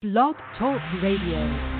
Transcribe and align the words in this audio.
Blog 0.00 0.36
Talk 0.56 0.80
Radio. 1.02 1.77